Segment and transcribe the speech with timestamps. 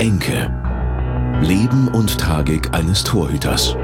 [0.00, 0.50] Enke.
[1.42, 3.76] Leben und Tragik eines Torhüters.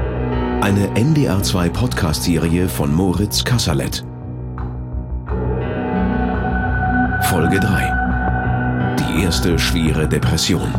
[0.61, 4.03] Eine NDR2 Podcast-Serie von Moritz Kasserlet.
[7.29, 8.95] Folge 3.
[8.97, 10.73] Die erste schwere Depression.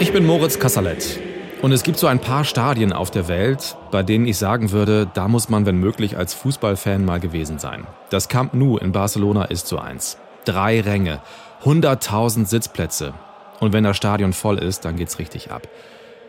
[0.00, 1.27] Ich bin Moritz Kasserlet.
[1.60, 5.10] Und es gibt so ein paar Stadien auf der Welt, bei denen ich sagen würde,
[5.12, 7.84] da muss man, wenn möglich, als Fußballfan mal gewesen sein.
[8.10, 10.18] Das Camp Nou in Barcelona ist so eins.
[10.44, 11.20] Drei Ränge,
[11.64, 13.12] 100.000 Sitzplätze.
[13.58, 15.66] Und wenn das Stadion voll ist, dann geht's richtig ab.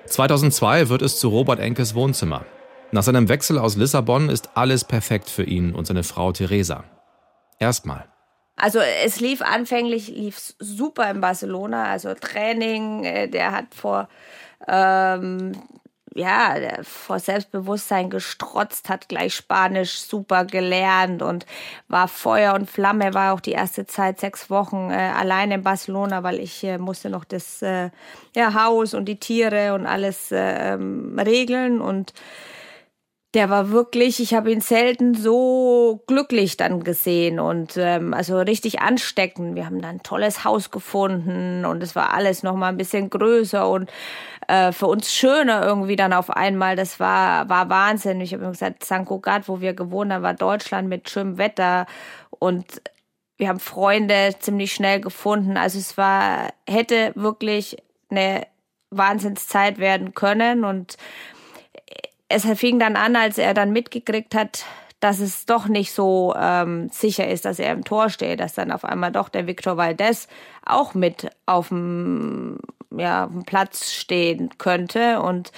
[0.08, 2.46] 2002 wird es zu Robert Enkes Wohnzimmer.
[2.92, 6.86] Nach seinem Wechsel aus Lissabon ist alles perfekt für ihn und seine Frau Teresa.
[7.60, 8.06] Erstmal.
[8.56, 14.10] Also es lief anfänglich lief super in Barcelona, also Training, äh, der hat vor
[14.68, 15.54] ähm,
[16.16, 21.46] ja, vor Selbstbewusstsein gestrotzt, hat gleich Spanisch super gelernt und
[21.88, 26.24] war Feuer und Flamme, war auch die erste Zeit sechs Wochen äh, allein in Barcelona,
[26.24, 27.92] weil ich äh, musste noch das äh,
[28.36, 30.78] ja, Haus und die Tiere und alles äh,
[31.18, 32.14] regeln und
[33.36, 38.82] der war wirklich, ich habe ihn selten so glücklich dann gesehen und ähm, also richtig
[38.82, 39.56] ansteckend.
[39.56, 43.12] Wir haben dann ein tolles Haus gefunden und es war alles noch mal ein bisschen
[43.12, 43.92] größer und
[44.48, 46.76] äh, für uns schöner irgendwie dann auf einmal.
[46.76, 48.20] Das war war Wahnsinn.
[48.20, 49.06] Ich habe gesagt, St.
[49.06, 51.86] Cugat, wo wir gewohnt haben, war Deutschland mit schönem Wetter
[52.40, 52.82] und
[53.38, 55.56] wir haben Freunde ziemlich schnell gefunden.
[55.56, 57.78] Also es war hätte wirklich
[58.10, 58.48] eine
[58.90, 60.98] Wahnsinnszeit werden können und
[62.30, 64.64] es fing dann an, als er dann mitgekriegt hat,
[65.00, 68.72] dass es doch nicht so ähm, sicher ist, dass er im Tor steht, dass dann
[68.72, 70.28] auf einmal doch der Victor Valdez
[70.66, 72.60] auch mit auf dem,
[72.96, 75.52] ja, auf Platz stehen könnte und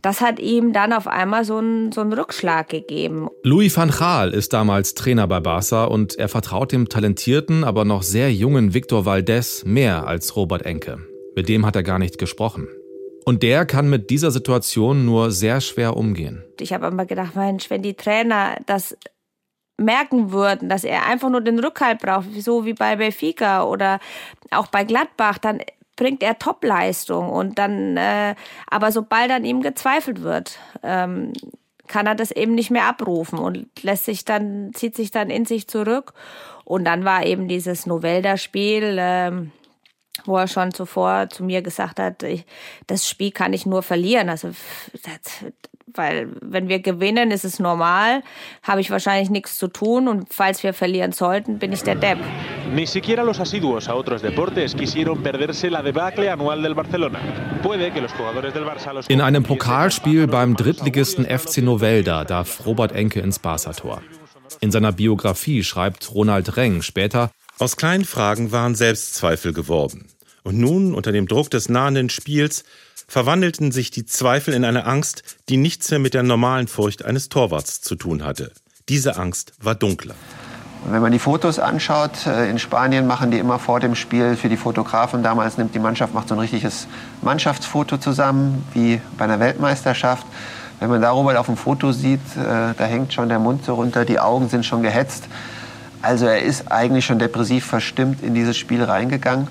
[0.00, 3.28] das hat ihm dann auf einmal so einen, so einen Rückschlag gegeben.
[3.44, 8.02] Louis van Gaal ist damals Trainer bei Barca und er vertraut dem talentierten, aber noch
[8.02, 10.98] sehr jungen Victor Valdez mehr als Robert Enke.
[11.36, 12.66] Mit dem hat er gar nicht gesprochen.
[13.24, 16.42] Und der kann mit dieser Situation nur sehr schwer umgehen.
[16.60, 18.96] Ich habe immer gedacht, Mensch, wenn die Trainer das
[19.76, 24.00] merken würden, dass er einfach nur den Rückhalt braucht, so wie bei Benfica oder
[24.50, 25.60] auch bei Gladbach, dann
[25.96, 28.34] bringt er Topleistung und dann, äh,
[28.68, 31.32] aber sobald an ihm gezweifelt wird, ähm,
[31.86, 35.44] kann er das eben nicht mehr abrufen und lässt sich dann, zieht sich dann in
[35.44, 36.14] sich zurück.
[36.64, 39.52] Und dann war eben dieses Novelda-Spiel, ähm,
[40.24, 42.44] wo er schon zuvor zu mir gesagt hat, ich,
[42.86, 44.28] das Spiel kann ich nur verlieren.
[44.28, 44.50] Also,
[44.92, 45.52] das,
[45.94, 48.22] weil wenn wir gewinnen, ist es normal,
[48.62, 52.18] habe ich wahrscheinlich nichts zu tun und falls wir verlieren sollten, bin ich der Depp.
[52.74, 57.18] Ni siquiera los asiduos a otros deportes quisieron perderse la debacle anual del Barcelona.
[57.62, 62.64] Puede que los jugadores del Barça los In einem Pokalspiel beim Drittligisten FC Novelda darf
[62.64, 64.00] Robert Enke ins Barca-Tor.
[64.60, 67.30] In seiner Biografie schreibt Ronald Reng später,
[67.62, 70.06] aus kleinen Fragen waren Selbstzweifel geworden.
[70.42, 72.64] Und nun, unter dem Druck des nahenden Spiels,
[73.06, 77.28] verwandelten sich die Zweifel in eine Angst, die nichts mehr mit der normalen Furcht eines
[77.28, 78.50] Torwarts zu tun hatte.
[78.88, 80.16] Diese Angst war dunkler.
[80.90, 84.48] Wenn man die Fotos anschaut, äh, in Spanien machen die immer vor dem Spiel für
[84.48, 86.88] die Fotografen damals nimmt die Mannschaft macht so ein richtiges
[87.20, 90.26] Mannschaftsfoto zusammen wie bei einer Weltmeisterschaft.
[90.80, 94.04] Wenn man darüber auf dem Foto sieht, äh, da hängt schon der Mund so runter,
[94.04, 95.28] die Augen sind schon gehetzt.
[96.02, 99.46] Also er ist eigentlich schon depressiv verstimmt in dieses Spiel reingegangen.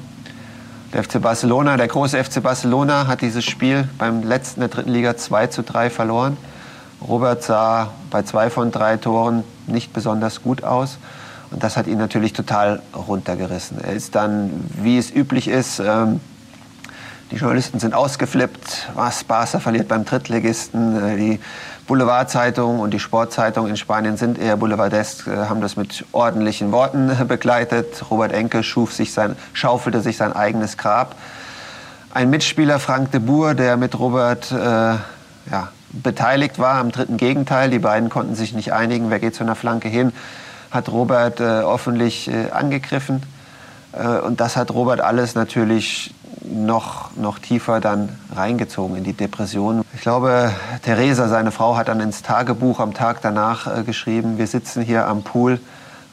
[0.94, 5.16] Der FC Barcelona, der große FC Barcelona, hat dieses Spiel beim letzten der dritten Liga
[5.16, 6.36] 2 zu 3 verloren.
[7.08, 10.98] Robert sah bei zwei von drei Toren nicht besonders gut aus.
[11.50, 13.82] Und das hat ihn natürlich total runtergerissen.
[13.82, 16.20] Er ist dann, wie es üblich ist, ähm,
[17.32, 18.90] die Journalisten sind ausgeflippt.
[18.94, 21.02] Was, Barca verliert beim Drittligisten.
[21.02, 21.40] Äh, die
[21.92, 27.12] Boulevardzeitung und die Sportzeitung in Spanien sind eher boulevardesk, äh, haben das mit ordentlichen Worten
[27.28, 28.10] begleitet.
[28.10, 31.16] Robert Enke schuf sich sein, schaufelte sich sein eigenes Grab.
[32.14, 37.70] Ein Mitspieler, Frank de Boer, der mit Robert äh, ja, beteiligt war am dritten Gegenteil.
[37.70, 40.14] Die beiden konnten sich nicht einigen, wer geht zu einer Flanke hin,
[40.72, 43.22] hat Robert äh, offentlich äh, angegriffen.
[43.92, 49.84] Äh, und das hat Robert alles natürlich noch, noch tiefer dann reingezogen in die Depression.
[49.94, 50.52] Ich glaube,
[50.84, 55.08] Theresa, seine Frau, hat dann ins Tagebuch am Tag danach äh, geschrieben, wir sitzen hier
[55.08, 55.60] am Pool,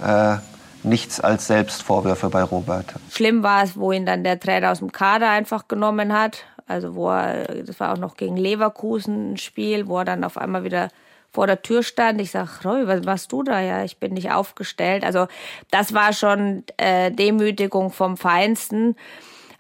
[0.05, 0.37] äh,
[0.83, 2.95] nichts als Selbstvorwürfe bei Robert.
[3.11, 6.45] Schlimm war es, wo ihn dann der Trainer aus dem Kader einfach genommen hat.
[6.67, 10.37] Also wo er, das war auch noch gegen Leverkusen ein Spiel, wo er dann auf
[10.37, 10.89] einmal wieder
[11.33, 12.21] vor der Tür stand.
[12.21, 13.61] Ich sag, Roy, was machst du da?
[13.61, 15.05] Ja, ich bin nicht aufgestellt.
[15.05, 15.27] Also
[15.71, 18.97] das war schon äh, Demütigung vom Feinsten.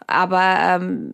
[0.09, 1.13] Aber ähm,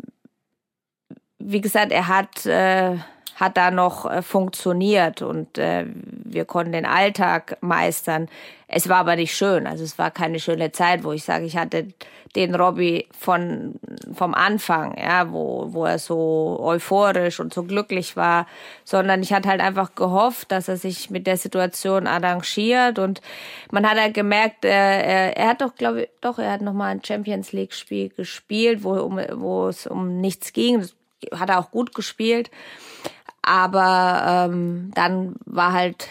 [1.39, 2.97] wie gesagt, er hat, äh,
[3.35, 8.29] hat da noch äh, funktioniert und äh, wir konnten den Alltag meistern.
[8.69, 11.57] Es war aber nicht schön, also es war keine schöne Zeit, wo ich sage, ich
[11.57, 11.89] hatte
[12.35, 13.75] den Robbie von
[14.13, 18.47] vom Anfang, ja, wo wo er so euphorisch und so glücklich war,
[18.85, 23.21] sondern ich hatte halt einfach gehofft, dass er sich mit der Situation arrangiert und
[23.71, 26.73] man hat halt gemerkt, äh, er, er hat doch glaube ich doch, er hat noch
[26.73, 30.95] mal ein Champions League Spiel gespielt, wo um wo es um nichts ging, das
[31.33, 32.51] hat er auch gut gespielt.
[33.45, 36.09] Aber ähm, dann war halt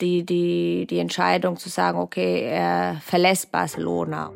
[0.00, 4.30] die, die, die Entscheidung zu sagen, okay, er verlässt Barcelona.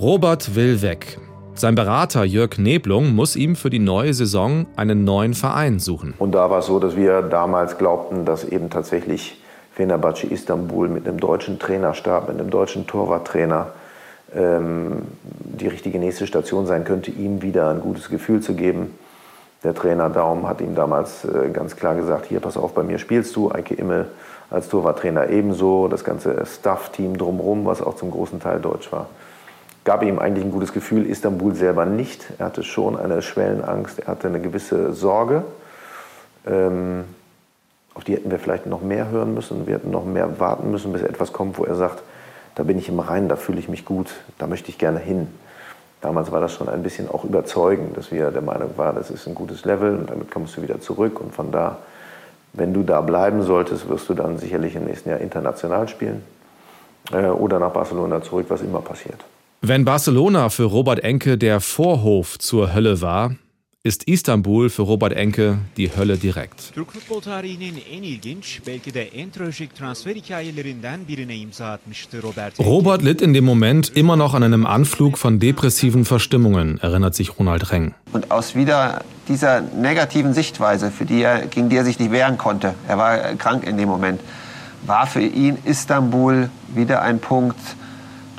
[0.00, 1.18] Robert will weg.
[1.54, 6.14] Sein Berater Jörg Neblung muss ihm für die neue Saison einen neuen Verein suchen.
[6.18, 9.40] Und da war es so, dass wir damals glaubten, dass eben tatsächlich
[9.72, 13.72] Fenerbahce Istanbul mit einem deutschen Trainerstab, mit einem deutschen Torwarttrainer
[14.34, 18.90] ähm, die richtige nächste Station sein könnte, ihm wieder ein gutes Gefühl zu geben
[19.64, 22.98] der Trainer Daum hat ihm damals äh, ganz klar gesagt, hier, pass auf, bei mir
[22.98, 23.50] spielst du.
[23.50, 24.08] Eike Immel
[24.50, 25.88] als Torwarttrainer ebenso.
[25.88, 29.06] Das ganze Staff-Team drumherum, was auch zum großen Teil deutsch war.
[29.84, 32.32] Gab ihm eigentlich ein gutes Gefühl, Istanbul selber nicht.
[32.38, 35.42] Er hatte schon eine Schwellenangst, er hatte eine gewisse Sorge.
[36.46, 37.04] Ähm,
[37.94, 39.66] auf die hätten wir vielleicht noch mehr hören müssen.
[39.66, 42.02] Wir hätten noch mehr warten müssen, bis etwas kommt, wo er sagt,
[42.54, 45.28] da bin ich im Reinen, da fühle ich mich gut, da möchte ich gerne hin.
[46.00, 49.26] Damals war das schon ein bisschen auch überzeugend, dass wir der Meinung waren, das ist
[49.26, 51.20] ein gutes Level und damit kommst du wieder zurück.
[51.20, 51.78] Und von da,
[52.52, 56.22] wenn du da bleiben solltest, wirst du dann sicherlich im nächsten Jahr international spielen
[57.12, 59.24] äh, oder nach Barcelona zurück, was immer passiert.
[59.60, 63.32] Wenn Barcelona für Robert Enke der Vorhof zur Hölle war,
[63.88, 66.74] ist Istanbul für Robert Enke die Hölle direkt.
[66.74, 72.60] Türk futbol tarihinin en ilginç, belki de en trajik transfer hikayelerinden birine imza atmıştı Robert.
[72.60, 77.38] Robert litt in dem Moment immer noch an einem Anflug von depressiven Verstimmungen, erinnert sich
[77.38, 77.94] Ronald Reng.
[78.12, 82.36] Und aus wieder dieser negativen Sichtweise, für die er, gegen die er sich nicht wehren
[82.36, 84.20] konnte, er war krank in dem Moment,
[84.86, 87.58] war für ihn Istanbul wieder ein Punkt,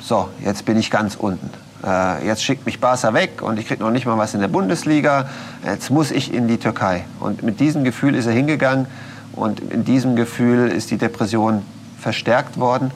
[0.00, 1.50] so, jetzt bin ich ganz unten.
[1.84, 4.48] Äh, jetzt schickt mich Barca weg und ich kriege noch nicht mal was in der
[4.48, 5.28] Bundesliga.
[5.64, 7.04] Jetzt muss ich in die Türkei.
[7.20, 8.86] Und mit diesem Gefühl ist er hingegangen
[9.32, 11.62] und in diesem Gefühl ist die Depression
[11.98, 12.90] verstärkt worden.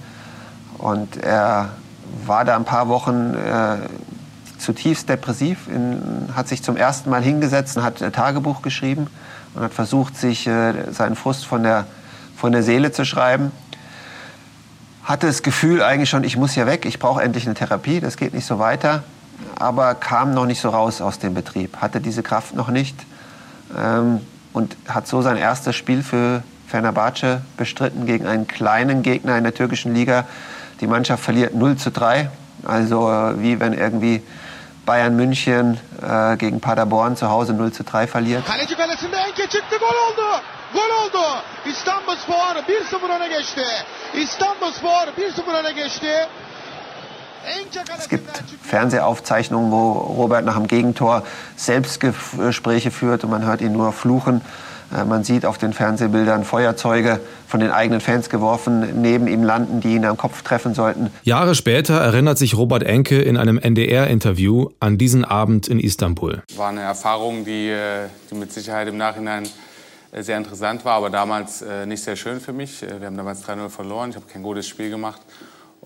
[0.78, 1.70] Und er
[2.26, 3.76] war da ein paar Wochen äh,
[4.58, 9.06] zutiefst depressiv, in, hat sich zum ersten Mal hingesetzt und hat ein Tagebuch geschrieben
[9.54, 11.86] und hat versucht, sich äh, seinen Frust von der,
[12.36, 13.52] von der Seele zu schreiben
[15.04, 18.16] hatte das Gefühl eigentlich schon, ich muss hier weg, ich brauche endlich eine Therapie, das
[18.16, 19.04] geht nicht so weiter,
[19.56, 22.96] aber kam noch nicht so raus aus dem Betrieb, hatte diese Kraft noch nicht
[23.78, 24.20] ähm,
[24.52, 29.54] und hat so sein erstes Spiel für Fenerbahce bestritten gegen einen kleinen Gegner in der
[29.54, 30.24] türkischen Liga.
[30.80, 32.30] Die Mannschaft verliert 0 zu 3,
[32.64, 34.22] also äh, wie wenn irgendwie
[34.86, 38.46] Bayern München äh, gegen Paderborn zu Hause 0 zu 3 verliert.
[38.46, 40.40] Kaleci kalesinde Enke çıktı, gol oldu.
[40.72, 41.24] Gol oldu.
[41.66, 43.64] İstanbulspor 1-0 öne geçti.
[44.14, 46.28] İstanbulspor 1-0 öne geçti.
[47.98, 51.22] Es gibt Fernsehaufzeichnungen, wo Robert nach dem Gegentor
[51.56, 54.40] Selbstgespräche führt und man hört ihn nur fluchen.
[54.94, 59.80] Äh, man sieht auf den Fernsehbildern Feuerzeuge von den eigenen Fans geworfen, neben ihm landen,
[59.80, 61.10] die ihn am Kopf treffen sollten.
[61.22, 66.42] Jahre später erinnert sich Robert Enke in einem NDR-Interview an diesen Abend in Istanbul.
[66.56, 69.44] War eine Erfahrung, die, äh, die mit Sicherheit im Nachhinein
[70.12, 72.82] äh, sehr interessant war, aber damals nicht sehr schön für mich.
[72.82, 75.20] Wir haben damals 3-0 verloren, ich habe kein gutes Spiel gemacht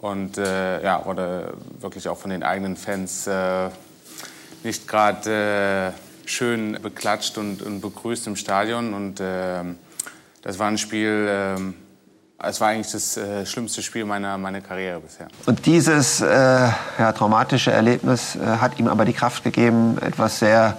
[0.01, 3.69] und äh, ja, wurde wirklich auch von den eigenen Fans äh,
[4.63, 8.95] nicht gerade äh, schön beklatscht und, und, begrüßt im Stadion.
[8.95, 9.63] Und äh,
[10.43, 15.01] das war ein Spiel, äh, es war eigentlich das äh, schlimmste Spiel meiner, meiner Karriere
[15.01, 15.29] bisher.
[15.47, 20.77] Und dieses äh, ja, traumatische Erlebnis äh, hat ihm aber die Kraft gegeben, etwas sehr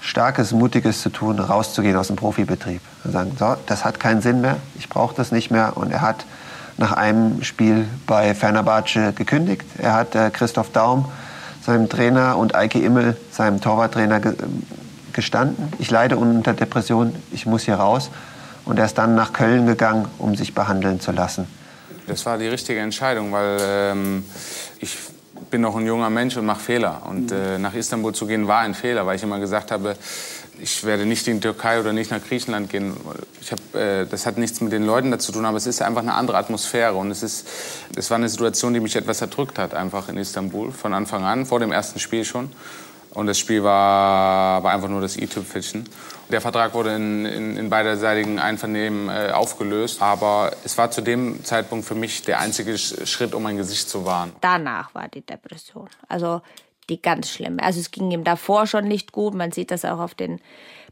[0.00, 2.80] Starkes, Mutiges zu tun, rauszugehen aus dem Profibetrieb.
[3.04, 5.76] Und sagen, so, das hat keinen Sinn mehr, ich brauche das nicht mehr.
[5.76, 6.24] Und er hat
[6.78, 9.66] nach einem Spiel bei Fenerbahce gekündigt.
[9.76, 11.04] Er hat äh, Christoph Daum
[11.64, 14.20] seinem Trainer und Eike Immel, seinem Torwarttrainer,
[15.12, 15.72] gestanden.
[15.78, 18.10] Ich leide unter Depression, ich muss hier raus.
[18.64, 21.46] Und er ist dann nach Köln gegangen, um sich behandeln zu lassen.
[22.06, 24.24] Das war die richtige Entscheidung, weil ähm,
[24.78, 24.96] ich
[25.50, 27.02] bin noch ein junger Mensch und mache Fehler.
[27.08, 29.96] Und äh, nach Istanbul zu gehen war ein Fehler, weil ich immer gesagt habe,
[30.62, 32.94] ich werde nicht in die Türkei oder nicht nach Griechenland gehen.
[33.40, 36.02] Ich hab, äh, das hat nichts mit den Leuten dazu tun, aber es ist einfach
[36.02, 36.94] eine andere Atmosphäre.
[36.94, 37.48] Und es, ist,
[37.96, 41.46] es war eine Situation, die mich etwas erdrückt hat, einfach in Istanbul, von Anfang an,
[41.46, 42.50] vor dem ersten Spiel schon.
[43.14, 45.88] Und das Spiel war, war einfach nur das i-Tüpfelchen.
[46.30, 51.44] Der Vertrag wurde in, in, in beiderseitigen Einvernehmen äh, aufgelöst, aber es war zu dem
[51.44, 54.32] Zeitpunkt für mich der einzige Schritt, um mein Gesicht zu wahren.
[54.40, 55.88] Danach war die Depression.
[56.08, 56.40] Also
[56.88, 57.62] die ganz schlimme.
[57.62, 59.34] Also es ging ihm davor schon nicht gut.
[59.34, 60.40] Man sieht das auch auf den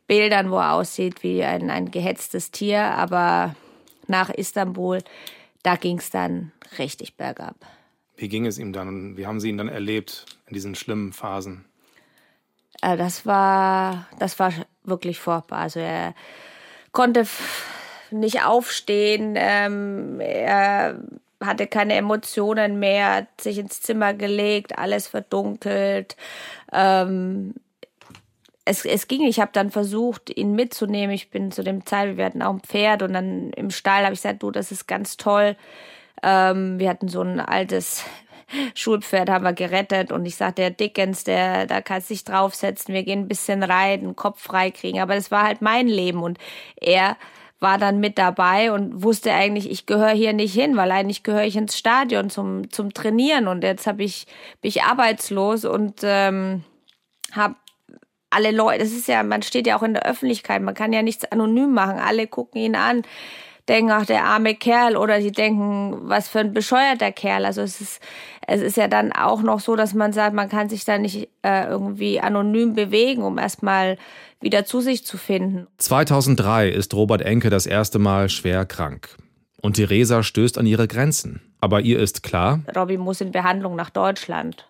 [0.07, 2.81] Bildern, wo er aussieht wie ein, ein gehetztes Tier.
[2.81, 3.55] Aber
[4.07, 5.03] nach Istanbul,
[5.63, 7.57] da ging es dann richtig bergab.
[8.17, 9.17] Wie ging es ihm dann?
[9.17, 11.65] Wie haben Sie ihn dann erlebt in diesen schlimmen Phasen?
[12.83, 14.53] Äh, das war, das war
[14.85, 15.61] wirklich furchtbar.
[15.61, 16.15] Also er
[16.93, 17.27] konnte
[18.11, 20.99] nicht aufstehen, ähm, er
[21.41, 26.17] hatte keine Emotionen mehr, hat sich ins Zimmer gelegt, alles verdunkelt.
[26.73, 27.55] Ähm,
[28.65, 31.15] es, es ging, ich habe dann versucht, ihn mitzunehmen.
[31.15, 34.15] Ich bin zu dem Zeit, wir hatten auch ein Pferd und dann im Stall habe
[34.15, 35.57] ich gesagt, du, das ist ganz toll.
[36.23, 38.05] Ähm, wir hatten so ein altes
[38.75, 42.95] Schulpferd haben wir gerettet und ich sagte, der Dickens, der, da kannst du dich draufsetzen,
[42.95, 45.01] wir gehen ein bisschen reiten, Kopf frei kriegen.
[45.01, 46.39] Aber das war halt mein Leben und
[46.77, 47.17] er
[47.61, 51.45] war dann mit dabei und wusste eigentlich, ich gehöre hier nicht hin, weil eigentlich gehöre
[51.45, 53.49] ich ins Stadion zum, zum Trainieren.
[53.49, 54.27] Und jetzt habe ich,
[54.61, 56.63] bin ich arbeitslos und ähm,
[57.33, 57.57] habe
[58.31, 61.03] alle Leute, das ist ja, man steht ja auch in der Öffentlichkeit, man kann ja
[61.03, 63.03] nichts anonym machen, alle gucken ihn an
[63.69, 67.45] denken, ach, der arme Kerl, oder sie denken, was für ein bescheuerter Kerl.
[67.45, 68.01] Also es ist,
[68.47, 71.29] es ist ja dann auch noch so, dass man sagt, man kann sich da nicht
[71.43, 73.99] äh, irgendwie anonym bewegen, um erstmal
[74.41, 75.67] wieder zu sich zu finden.
[75.79, 79.17] 2003 ist Robert Enke das erste Mal schwer krank.
[79.61, 81.43] Und Theresa stößt an ihre Grenzen.
[81.61, 84.69] Aber ihr ist klar, Robby muss in Behandlung nach Deutschland.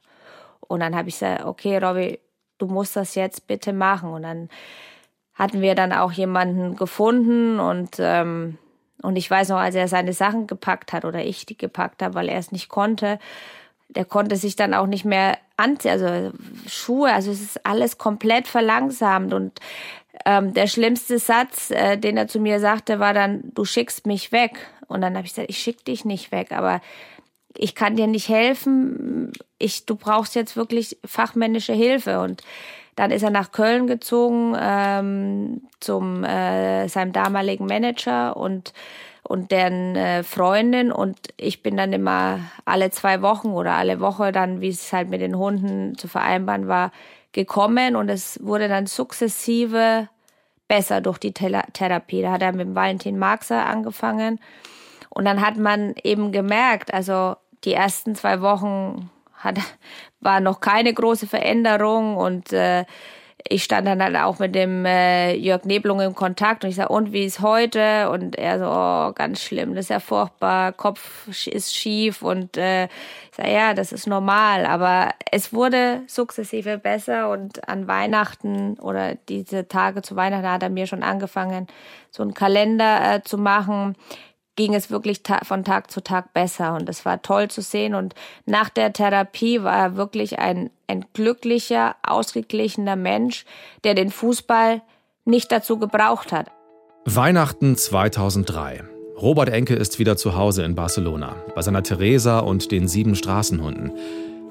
[0.60, 2.18] Und dann habe ich gesagt, okay, Robby,
[2.56, 4.10] du musst das jetzt bitte machen.
[4.10, 4.48] Und dann
[5.34, 8.58] hatten wir dann auch jemanden gefunden und ähm,
[9.02, 12.14] und ich weiß noch, als er seine Sachen gepackt hat oder ich die gepackt habe,
[12.14, 13.18] weil er es nicht konnte,
[13.88, 16.32] der konnte sich dann auch nicht mehr anziehen, also
[16.66, 19.60] Schuhe, also es ist alles komplett verlangsamt und
[20.24, 24.32] ähm, der schlimmste Satz, äh, den er zu mir sagte, war dann, du schickst mich
[24.32, 24.58] weg.
[24.86, 26.80] Und dann habe ich gesagt, ich schick dich nicht weg, aber
[27.56, 29.32] ich kann dir nicht helfen.
[29.58, 32.20] Ich, du brauchst jetzt wirklich fachmännische Hilfe.
[32.20, 32.42] Und
[32.98, 38.72] dann ist er nach Köln gezogen ähm, zum äh, seinem damaligen Manager und
[39.22, 40.90] und deren äh, Freundin.
[40.90, 45.10] Und ich bin dann immer alle zwei Wochen oder alle Woche dann, wie es halt
[45.10, 46.92] mit den Hunden zu vereinbaren war,
[47.32, 47.94] gekommen.
[47.94, 50.08] Und es wurde dann sukzessive
[50.66, 52.22] besser durch die Thera Therapie.
[52.22, 54.40] Da hat er mit Valentin Marxer angefangen.
[55.10, 59.58] Und dann hat man eben gemerkt, also die ersten zwei Wochen hat,
[60.20, 62.84] war noch keine große Veränderung und äh,
[63.48, 66.90] ich stand dann halt auch mit dem äh, Jörg Neblung im Kontakt und ich sage,
[66.90, 68.10] und wie ist heute?
[68.10, 72.84] Und er so, oh, ganz schlimm, das ist ja furchtbar, Kopf ist schief und äh,
[72.84, 79.14] ich sage, ja, das ist normal, aber es wurde sukzessive besser und an Weihnachten oder
[79.28, 81.68] diese Tage zu Weihnachten hat er mir schon angefangen,
[82.10, 83.94] so einen Kalender äh, zu machen
[84.58, 87.94] ging es wirklich ta von Tag zu Tag besser und es war toll zu sehen
[87.94, 93.44] und nach der Therapie war er wirklich ein, ein glücklicher, ausgeglichener Mensch,
[93.84, 94.82] der den Fußball
[95.24, 96.48] nicht dazu gebraucht hat.
[97.04, 98.82] Weihnachten 2003.
[99.16, 103.92] Robert Enke ist wieder zu Hause in Barcelona, bei seiner Theresa und den sieben Straßenhunden.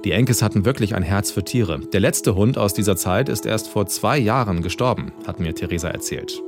[0.06, 1.82] Die Enkes hatten wirklich ein Herz für Tiere.
[1.92, 5.90] Der letzte Hund aus dieser Zeit ist erst vor zwei Jahren gestorben, hat mir Theresa
[5.90, 6.42] erzählt.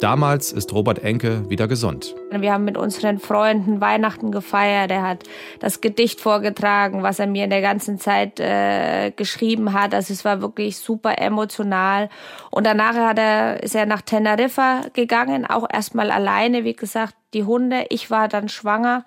[0.00, 2.14] Damals ist Robert Enke wieder gesund.
[2.30, 4.90] Wir haben mit unseren Freunden Weihnachten gefeiert.
[4.90, 5.24] Er hat
[5.58, 9.94] das Gedicht vorgetragen, was er mir in der ganzen Zeit äh, geschrieben hat.
[9.94, 12.10] Also es war wirklich super emotional.
[12.50, 17.44] Und danach hat er, ist er nach Teneriffa gegangen, auch erstmal alleine, wie gesagt, die
[17.44, 17.86] Hunde.
[17.88, 19.06] Ich war dann schwanger.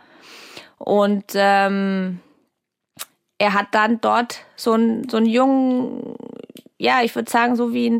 [0.80, 2.20] Und ähm,
[3.38, 6.16] er hat dann dort so einen, so einen jungen,
[6.80, 8.00] ja, ich würde sagen, so wie ein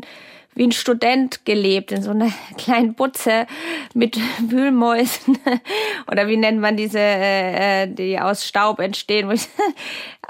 [0.54, 3.46] wie ein Student gelebt, in so einer kleinen Butze
[3.94, 5.38] mit Wühlmäusen.
[6.10, 9.30] Oder wie nennt man diese, äh, die aus Staub entstehen.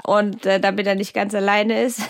[0.03, 2.01] Und äh, damit er nicht ganz alleine ist.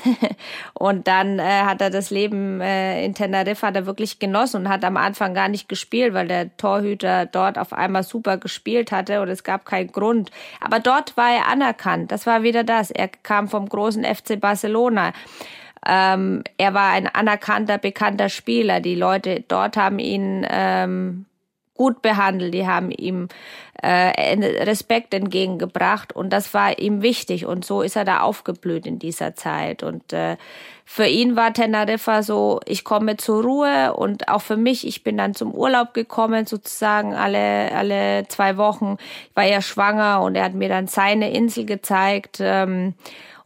[0.74, 4.70] Und dann äh, hat er das Leben äh, in Teneriffa hat er wirklich genossen und
[4.70, 9.22] hat am Anfang gar nicht gespielt, weil der Torhüter dort auf einmal super gespielt hatte
[9.22, 10.32] und es gab keinen Grund.
[10.62, 12.12] Aber dort war er anerkannt.
[12.12, 12.92] Das war wieder das.
[12.92, 15.14] Er kam vom großen FC Barcelona.
[15.88, 18.80] Ähm, er war ein anerkannter, bekannter Spieler.
[18.80, 21.26] Die Leute dort haben ihn ähm,
[21.82, 23.28] gut behandelt, die haben ihm
[23.82, 29.00] äh, Respekt entgegengebracht und das war ihm wichtig und so ist er da aufgeblüht in
[29.00, 30.38] dieser Zeit und äh,
[30.86, 35.18] für ihn war Teneriffa so, ich komme zur Ruhe und auch für mich, ich bin
[35.18, 38.98] dann zum Urlaub gekommen, sozusagen alle, alle zwei Wochen.
[39.30, 42.40] Ich war ja schwanger und er hat mir dann seine Insel gezeigt.
[42.42, 42.94] Ähm,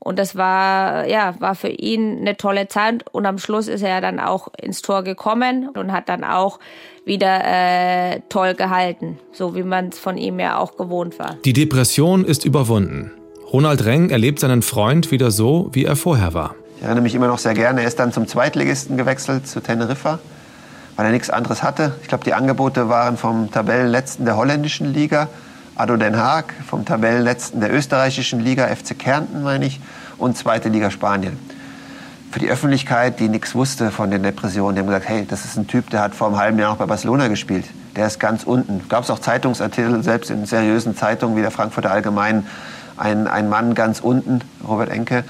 [0.06, 3.04] und das war, ja, war für ihn eine tolle Zeit.
[3.12, 6.60] Und am Schluss ist er dann auch ins Tor gekommen und hat dann auch
[7.06, 11.38] wieder äh, toll gehalten, so wie man es von ihm ja auch gewohnt war.
[11.44, 13.14] Die Depression ist überwunden.
[13.52, 16.54] Ronald Reng erlebt seinen Freund wieder so, wie er vorher war.
[16.78, 17.82] Ich erinnere mich immer noch sehr gerne.
[17.82, 20.20] Er ist dann zum Zweitligisten gewechselt, zu Teneriffa.
[20.98, 21.96] weil er nichts anderes hatte.
[22.04, 25.30] Ich glaube, die Angebote waren vom Tabellenletzten der holländischen Liga,
[25.78, 29.82] Ado Den Haag, vom Tabellenletzten der österreichischen Liga, FC Kärnten meine ich,
[30.18, 31.38] und zweite Liga Spanien.
[32.32, 35.58] Für die Öffentlichkeit, die nichts wusste von den Depressionen, die haben gesagt, hey, das ist
[35.58, 37.66] ein Typ, der hat vor einem halben Jahr noch bei Barcelona gespielt.
[37.98, 38.88] Der ist ganz unten.
[38.88, 42.48] Gab es auch Zeitungsartikel, selbst in seriösen Zeitungen wie der Frankfurter Allgemeinen,
[42.96, 45.26] ein, ein Mann ganz unten, Robert Enke.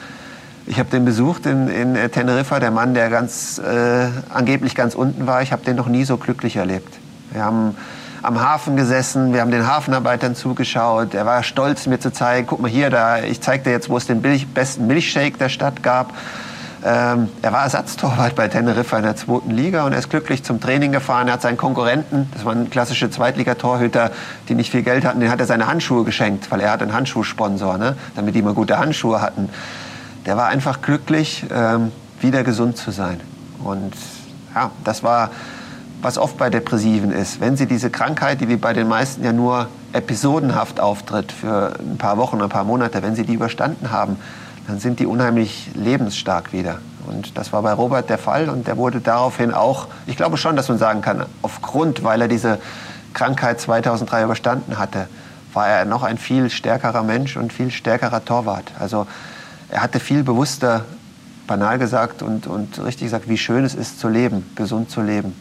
[0.68, 5.26] Ich habe den besucht in, in Teneriffa, der Mann, der ganz, äh, angeblich ganz unten
[5.26, 5.42] war.
[5.42, 6.94] Ich habe den noch nie so glücklich erlebt.
[7.32, 7.76] Wir haben
[8.26, 11.14] am Hafen gesessen, wir haben den Hafenarbeitern zugeschaut.
[11.14, 13.98] Er war stolz, mir zu zeigen, guck mal hier, da, ich zeige dir jetzt, wo
[13.98, 16.14] es den billig, besten Milchshake der Stadt gab.
[16.84, 20.60] Ähm, er war Ersatztorwart bei Teneriffa in der zweiten Liga und er ist glücklich zum
[20.60, 21.28] Training gefahren.
[21.28, 24.12] Er hat seinen Konkurrenten, das waren klassische Zweitligatorhüter,
[24.50, 26.94] die nicht viel Geld hatten, den hat er seine Handschuhe geschenkt, weil er hat einen
[26.94, 27.96] Handschuhsponsor, ne?
[28.16, 29.50] damit die immer gute Handschuhe hatten.
[30.26, 31.92] Der war einfach glücklich, ähm,
[32.22, 33.20] wieder gesund zu sein.
[33.64, 33.94] Und
[34.56, 35.30] ja, das war
[36.02, 37.40] was oft bei Depressiven ist.
[37.40, 42.18] Wenn sie diese Krankheit, die bei den meisten ja nur episodenhaft auftritt für ein paar
[42.18, 44.18] Wochen, ein paar Monate, wenn sie die überstanden haben,
[44.68, 46.80] dann sind die unheimlich lebensstark wieder.
[47.08, 50.56] Und das war bei Robert der Fall und der wurde daraufhin auch, ich glaube schon,
[50.56, 52.60] dass man sagen kann, aufgrund, weil er diese
[53.14, 55.08] Krankheit 2003 überstanden hatte,
[55.54, 58.72] war er noch ein viel stärkerer Mensch und viel stärkerer Torwart.
[58.80, 59.08] Also
[59.70, 60.86] er hatte viel bewusster,
[61.48, 65.34] banal gesagt und, und richtig gesagt, wie schön es ist zu leben, gesund zu leben.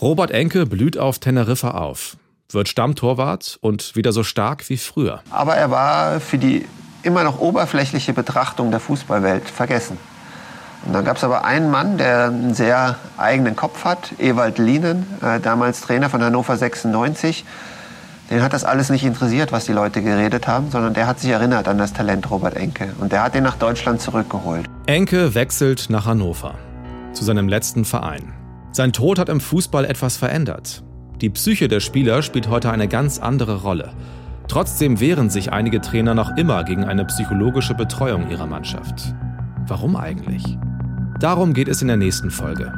[0.00, 2.16] Robert Enke blüht auf Teneriffa auf,
[2.50, 5.20] wird Stammtorwart und wieder so stark wie früher.
[5.30, 6.64] Aber er war für die
[7.02, 9.98] immer noch oberflächliche Betrachtung der Fußballwelt vergessen.
[10.86, 15.06] Und dann gab es aber einen Mann, der einen sehr eigenen Kopf hat, Ewald Lienen,
[15.22, 17.44] äh, damals Trainer von Hannover 96.
[18.30, 21.30] Den hat das alles nicht interessiert, was die Leute geredet haben, sondern der hat sich
[21.30, 22.94] erinnert an das Talent Robert Enke.
[23.00, 24.64] Und der hat ihn nach Deutschland zurückgeholt.
[24.86, 26.54] Enke wechselt nach Hannover,
[27.12, 28.39] zu seinem letzten Verein.
[28.72, 30.84] Sein Tod hat im Fußball etwas verändert.
[31.20, 33.92] Die Psyche der Spieler spielt heute eine ganz andere Rolle.
[34.48, 39.14] Trotzdem wehren sich einige Trainer noch immer gegen eine psychologische Betreuung ihrer Mannschaft.
[39.66, 40.58] Warum eigentlich?
[41.20, 42.72] Darum geht es in der nächsten Folge.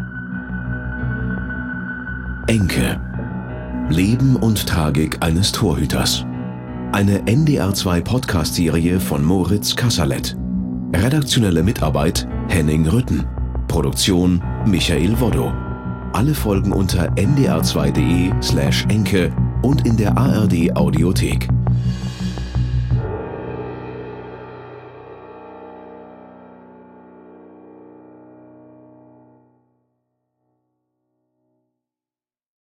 [2.48, 3.00] Enke.
[3.88, 6.24] Leben und Tragik eines Torhüters.
[6.92, 10.36] Eine NDR2 Podcast-Serie von Moritz Kasserlet.
[10.94, 13.24] Redaktionelle Mitarbeit Henning Rütten.
[13.68, 15.52] Produktion Michael Woddo.
[16.14, 21.48] Alle Folgen unter ndr2.de slash enke und in der ARD Audiothek.